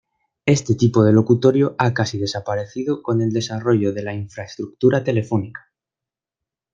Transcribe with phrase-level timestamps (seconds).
[0.47, 5.71] Este tipo de locutorio ha casi desaparecido con el desarrollo de la infraestructura telefónica.